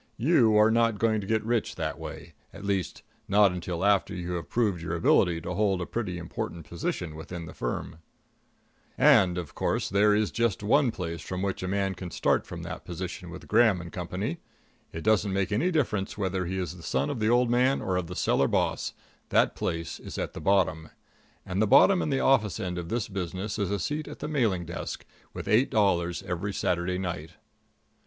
You 0.17 0.57
are 0.57 0.71
not 0.71 0.97
going 0.97 1.21
to 1.21 1.27
get 1.27 1.45
rich 1.45 1.75
that 1.75 1.99
way 1.99 2.33
at 2.53 2.65
least, 2.65 3.03
not 3.27 3.51
until 3.51 3.85
after 3.85 4.15
you 4.15 4.31
have 4.31 4.49
proved 4.49 4.81
your 4.81 4.95
ability 4.95 5.39
to 5.41 5.53
hold 5.53 5.79
a 5.79 5.85
pretty 5.85 6.17
important 6.17 6.67
position 6.67 7.13
with 7.13 7.27
the 7.27 7.53
firm; 7.53 7.97
and, 8.97 9.37
of 9.37 9.53
course, 9.53 9.89
there 9.91 10.15
is 10.15 10.31
just 10.31 10.63
one 10.63 10.89
place 10.89 11.21
from 11.21 11.43
which 11.43 11.61
a 11.61 11.67
man 11.67 11.93
can 11.93 12.09
start 12.09 12.47
for 12.47 12.57
that 12.61 12.83
position 12.83 13.29
with 13.29 13.47
Graham 13.47 13.87
& 13.91 13.91
Co. 13.91 14.07
It 14.91 15.03
doesn't 15.03 15.31
make 15.33 15.51
any 15.51 15.69
difference 15.69 16.17
whether 16.17 16.47
he 16.47 16.57
is 16.57 16.75
the 16.75 16.81
son 16.81 17.11
of 17.11 17.19
the 17.19 17.29
old 17.29 17.51
man 17.51 17.79
or 17.79 17.95
of 17.95 18.07
the 18.07 18.15
cellar 18.15 18.47
boss 18.47 18.93
that 19.29 19.55
place 19.55 19.99
is 19.99 20.15
the 20.15 20.41
bottom. 20.41 20.89
And 21.45 21.61
the 21.61 21.67
bottom 21.67 22.01
in 22.01 22.09
the 22.09 22.21
office 22.21 22.59
end 22.59 22.79
of 22.79 22.89
this 22.89 23.07
business 23.07 23.59
is 23.59 23.69
a 23.69 23.77
seat 23.77 24.07
at 24.07 24.17
the 24.17 24.27
mailing 24.27 24.65
desk, 24.65 25.05
with 25.31 25.47
eight 25.47 25.69
dollars 25.69 26.23
every 26.23 26.53
Saturday 26.55 26.97
night. 26.97 27.33